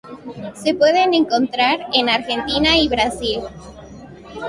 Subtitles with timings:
[0.55, 3.39] Se pueden encontrar en Argentina y Brasil.